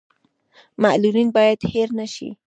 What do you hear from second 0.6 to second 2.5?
معلولین باید هیر نشي